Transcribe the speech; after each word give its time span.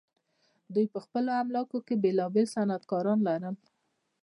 دوی 0.73 0.85
په 0.93 0.99
خپلو 1.05 1.29
املاکو 1.41 1.77
کې 1.87 2.01
بیلابیل 2.03 2.47
صنعتکاران 2.55 3.19
لرل. 3.27 3.55